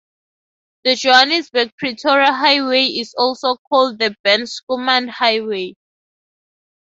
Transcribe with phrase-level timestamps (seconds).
[0.83, 5.75] The Johannesburg-Pretoria highway is also called the Ben Schoeman Highway.